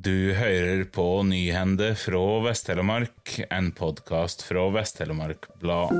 Du 0.00 0.34
hører 0.34 0.84
på 0.84 1.22
Nyhende 1.26 1.88
fra 1.98 2.20
Vest-Telemark, 2.44 3.32
en 3.50 3.72
podkast 3.74 4.44
fra 4.46 4.68
Vest-Telemark 4.70 5.48
Blad. 5.58 5.90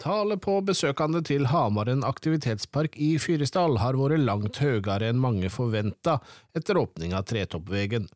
Tallet 0.00 0.40
på 0.40 0.54
besøkende 0.64 1.20
til 1.28 1.50
Hamaren 1.52 2.06
aktivitetspark 2.08 2.96
i 2.96 3.18
Fyresdal 3.20 3.76
har 3.82 4.00
vært 4.00 4.24
langt 4.24 4.62
høyere 4.64 5.10
enn 5.10 5.20
mange 5.20 5.52
forventa 5.52 6.22
etter 6.56 6.80
åpning 6.80 7.12
av 7.12 7.28
Tretoppvegen. 7.28 8.08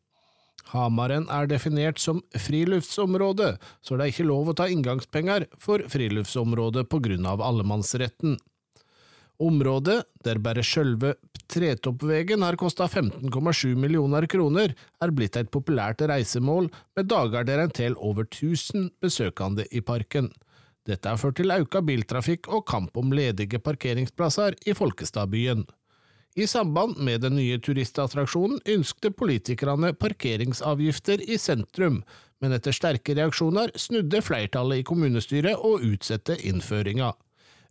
Hamaren 0.71 1.27
er 1.29 1.49
definert 1.51 1.99
som 1.99 2.21
friluftsområde, 2.39 3.57
så 3.83 3.97
det 3.97 4.05
er 4.05 4.13
ikke 4.13 4.29
lov 4.29 4.49
å 4.49 4.55
ta 4.57 4.69
inngangspenger 4.71 5.49
for 5.61 5.83
friluftsområdet 5.91 6.87
på 6.89 7.01
grunn 7.03 7.27
av 7.29 7.43
allemannsretten. 7.43 8.37
Området, 9.43 10.03
der 10.23 10.39
bare 10.39 10.63
sjølve 10.63 11.15
Tretoppvegen 11.51 12.45
har 12.45 12.55
kosta 12.57 12.87
15,7 12.87 13.75
millioner 13.75 14.25
kroner, 14.29 14.73
er 15.01 15.13
blitt 15.13 15.37
et 15.37 15.51
populært 15.51 16.01
reisemål 16.07 16.69
med 16.95 17.09
dager 17.11 17.45
der 17.45 17.65
en 17.65 17.73
teller 17.73 17.99
over 17.99 18.25
1000 18.29 18.91
besøkende 19.03 19.67
i 19.71 19.81
parken. 19.81 20.31
Dette 20.87 21.09
har 21.09 21.19
ført 21.19 21.37
til 21.39 21.53
auka 21.53 21.81
biltrafikk 21.85 22.49
og 22.51 22.65
kamp 22.67 22.97
om 22.99 23.13
ledige 23.15 23.59
parkeringsplasser 23.63 24.57
i 24.67 24.75
Folkestadbyen. 24.75 25.65
I 26.35 26.47
samband 26.47 26.97
med 26.97 27.21
den 27.21 27.35
nye 27.37 27.59
turistattraksjonen 27.61 28.63
ønskte 28.73 29.11
politikerne 29.13 29.91
parkeringsavgifter 29.93 31.21
i 31.29 31.37
sentrum, 31.37 31.99
men 32.41 32.55
etter 32.57 32.73
sterke 32.73 33.13
reaksjoner 33.13 33.69
snudde 33.77 34.21
flertallet 34.25 34.81
i 34.81 34.85
kommunestyret 34.87 35.61
og 35.61 35.85
utsette 35.85 36.39
innføringa. 36.41 37.11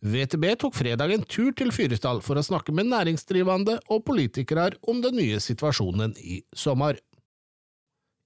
VTB 0.03 0.45
tok 0.59 0.75
fredag 0.75 1.12
en 1.14 1.25
tur 1.27 1.51
til 1.59 1.70
Fyresdal 1.75 2.23
for 2.23 2.39
å 2.39 2.45
snakke 2.47 2.75
med 2.75 2.89
næringsdrivende 2.91 3.81
og 3.91 4.05
politikere 4.06 4.73
om 4.91 5.03
den 5.03 5.19
nye 5.19 5.42
situasjonen 5.42 6.14
i 6.23 6.41
sommer. 6.55 6.98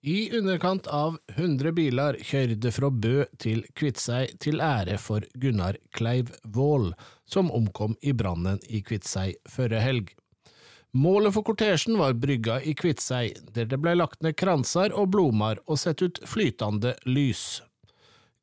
I 0.06 0.30
underkant 0.38 0.86
av 0.92 1.16
100 1.34 1.72
biler 1.76 2.20
kjørte 2.22 2.70
fra 2.72 2.92
Bø 2.92 3.24
til 3.42 3.64
Kviteseid 3.76 4.36
til 4.44 4.60
ære 4.60 5.00
for 5.02 5.24
Gunnar 5.40 5.80
Kleiv 5.96 6.30
Vål, 6.44 6.92
som 7.24 7.50
omkom 7.50 7.96
i 8.04 8.12
brannen 8.12 8.60
i 8.68 8.84
Kviteseid 8.86 9.40
førre 9.50 9.80
helg. 9.82 10.12
Målet 10.96 11.34
for 11.34 11.44
kortesjen 11.44 11.98
var 11.98 12.14
brygga 12.16 12.62
i 12.62 12.72
Kviteseid, 12.74 13.50
der 13.52 13.66
det 13.68 13.76
ble 13.84 13.92
lagt 13.98 14.22
ned 14.24 14.36
kranser 14.40 14.94
og 14.96 15.10
blomar 15.12 15.58
og 15.66 15.76
sett 15.82 16.00
ut 16.00 16.20
flytende 16.24 16.94
lys. 17.04 17.60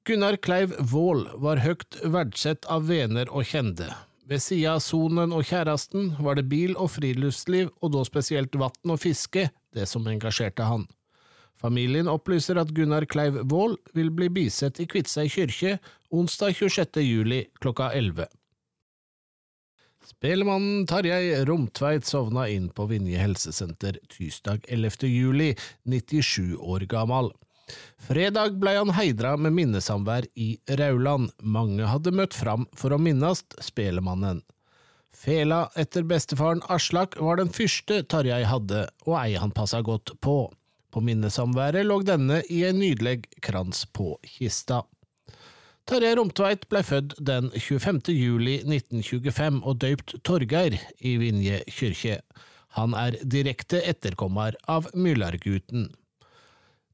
Gunnar 0.05 0.37
Kleiv 0.37 0.75
Vål 0.91 1.23
var 1.41 1.63
høyt 1.63 1.97
verdsett 2.03 2.67
av 2.69 2.85
venner 2.91 3.31
og 3.33 3.47
kjente. 3.49 3.87
Ved 4.29 4.43
sida 4.43 4.75
av 4.75 4.83
sonen 4.85 5.33
og 5.33 5.47
kjæresten 5.49 6.11
var 6.21 6.37
det 6.37 6.45
bil 6.51 6.75
og 6.77 6.91
friluftsliv, 6.93 7.71
og 7.81 7.95
da 7.95 8.05
spesielt 8.05 8.53
vann 8.59 8.93
og 8.93 9.01
fiske, 9.01 9.47
det 9.73 9.89
som 9.89 10.05
engasjerte 10.11 10.67
han. 10.69 10.85
Familien 11.57 12.11
opplyser 12.11 12.61
at 12.61 12.75
Gunnar 12.75 13.07
Kleiv 13.09 13.41
Vål 13.49 13.79
vil 13.97 14.13
bli 14.13 14.29
bisett 14.29 14.83
i 14.83 14.85
Kviteseid 14.85 15.33
kirke 15.33 15.77
onsdag 16.13 16.53
26. 16.59 17.01
juli 17.01 17.45
klokka 17.63 17.89
11. 17.97 18.29
Spelemannen 20.03 20.87
Tarjei 20.87 21.45
Romtveit 21.45 22.05
sovna 22.05 22.47
inn 22.51 22.67
på 22.69 22.85
Vinje 22.89 23.21
helsesenter 23.21 23.99
tirsdag 24.11 24.65
11. 24.67 25.07
juli, 25.07 25.53
97 25.83 26.57
år 26.59 26.83
gammel. 26.91 27.31
Fredag 28.03 28.57
ble 28.59 28.73
han 28.75 28.91
heidra 28.97 29.37
med 29.39 29.55
minnesamvær 29.55 30.27
i 30.35 30.57
Rauland. 30.67 31.31
Mange 31.39 31.87
hadde 31.87 32.11
møtt 32.11 32.35
fram 32.35 32.67
for 32.75 32.91
å 32.91 32.99
minnast 32.99 33.55
spelemannen. 33.63 34.41
Fela 35.15 35.69
etter 35.79 36.03
bestefaren 36.03 36.63
Aslak 36.73 37.15
var 37.21 37.39
den 37.39 37.53
første 37.53 38.01
Tarjei 38.03 38.41
hadde, 38.49 38.87
og 39.07 39.15
ei 39.21 39.37
han 39.39 39.55
passa 39.55 39.79
godt 39.85 40.17
på. 40.19 40.49
På 40.91 41.01
minnesamværet 41.01 41.87
lå 41.87 42.01
denne 42.03 42.41
i 42.51 42.65
en 42.67 42.81
nydelig 42.81 43.21
krans 43.41 43.85
på 43.95 44.17
kista. 44.35 44.83
Tarjei 45.83 46.13
Romtveit 46.15 46.61
ble 46.71 46.79
født 46.87 47.17
den 47.27 47.49
25. 47.51 48.13
juli 48.15 48.53
1925 48.61 49.57
og 49.67 49.81
døypt 49.83 50.13
Torgeir 50.23 50.77
i 51.03 51.17
Vinje 51.19 51.57
kyrkje. 51.67 52.21
Han 52.77 52.95
er 52.95 53.17
direkte 53.19 53.81
etterkommer 53.83 54.55
av 54.71 54.87
Myllargutten. 54.95 55.89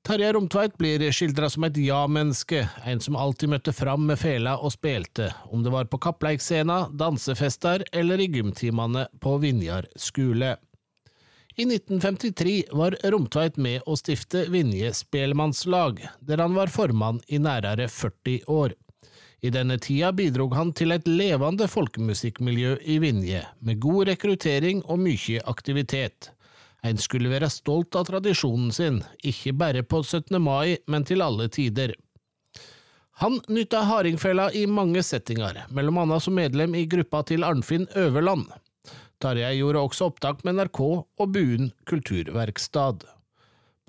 Tarjei 0.01 0.31
Romtveit 0.33 0.73
blir 0.81 1.03
skildra 1.13 1.51
som 1.53 1.67
et 1.67 1.77
ja-menneske, 1.77 2.63
en 2.89 3.03
som 3.03 3.19
alltid 3.19 3.53
møtte 3.53 3.75
fram 3.77 4.07
med 4.09 4.17
fela 4.17 4.55
og 4.57 4.73
spilte, 4.73 5.29
om 5.53 5.61
det 5.61 5.75
var 5.75 5.85
på 5.91 5.99
kappleikscena, 6.01 6.87
dansefester 6.89 7.85
eller 7.93 8.23
i 8.23 8.29
gymtimene 8.33 9.05
på 9.21 9.35
Vinjar 9.43 9.85
skule. 10.01 10.55
I 11.59 11.63
1953 11.63 12.63
var 12.71 12.95
Romtveit 13.03 13.57
med 13.59 13.81
å 13.83 13.97
stifte 13.99 14.45
Vinje 14.47 14.93
spelmannslag, 14.95 15.97
der 16.23 16.39
han 16.39 16.53
var 16.55 16.71
formann 16.71 17.17
i 17.27 17.35
nærere 17.35 17.89
40 17.91 18.45
år. 18.47 18.75
I 19.43 19.51
denne 19.51 19.75
tida 19.83 20.13
bidrog 20.15 20.55
han 20.55 20.71
til 20.71 20.95
et 20.95 21.09
levende 21.11 21.67
folkemusikkmiljø 21.67 22.77
i 22.79 22.95
Vinje, 23.03 23.41
med 23.59 23.81
god 23.83 24.07
rekruttering 24.07 24.85
og 24.85 25.01
mye 25.03 25.43
aktivitet. 25.51 26.29
En 26.79 26.95
skulle 26.95 27.33
være 27.33 27.51
stolt 27.51 27.99
av 27.99 28.07
tradisjonen 28.07 28.71
sin, 28.71 29.01
ikke 29.19 29.51
bare 29.51 29.83
på 29.83 29.99
17. 29.99 30.39
mai, 30.39 30.77
men 30.87 31.03
til 31.03 31.25
alle 31.27 31.49
tider. 31.51 31.91
Han 33.19 33.41
nytta 33.51 33.83
hardingfela 33.83 34.47
i 34.55 34.63
mange 34.63 35.03
settinger, 35.03 35.65
mellom 35.75 35.99
annet 36.05 36.23
som 36.23 36.39
medlem 36.39 36.79
i 36.79 36.87
gruppa 36.87 37.25
til 37.27 37.43
Arnfinn 37.43 37.91
Øverland. 37.99 38.47
Tarjei 39.19 39.57
gjorde 39.59 39.81
også 39.83 40.09
opptak 40.09 40.43
med 40.47 40.55
NRK 40.59 40.79
og 40.89 41.31
Buen 41.35 41.71
kulturverkstad. 41.89 43.03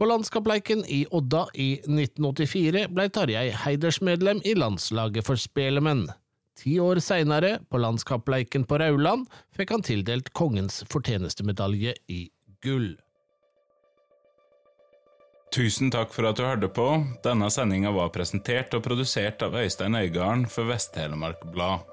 På 0.01 0.09
landskapleiken 0.09 0.83
i 0.89 1.05
Odda 1.13 1.45
i 1.55 1.75
1984 1.85 2.87
ble 2.91 3.07
Tarjei 3.13 3.51
heidersmedlem 3.65 4.41
i 4.49 4.57
landslaget 4.57 5.27
for 5.27 5.39
spelemenn. 5.39 6.09
Ti 6.61 6.75
år 6.83 6.99
seinere, 7.05 7.59
på 7.71 7.79
landskapleiken 7.81 8.67
på 8.69 8.81
Rauland, 8.83 9.29
fikk 9.57 9.77
han 9.77 9.85
tildelt 9.87 10.33
Kongens 10.37 10.83
fortjenestemedalje 10.91 11.95
i 12.09 12.25
gull. 12.65 12.91
Tusen 15.55 15.91
takk 15.91 16.13
for 16.15 16.29
at 16.29 16.39
du 16.39 16.45
hørte 16.47 16.69
på. 16.71 16.89
Denne 17.25 17.49
sendinga 17.51 17.91
var 17.95 18.13
presentert 18.15 18.75
og 18.77 18.85
produsert 18.87 19.43
av 19.43 19.57
Øystein 19.59 19.97
Øygarden 19.99 20.45
for 20.51 20.69
Vest-Telemark 20.71 21.43
Blad. 21.55 21.87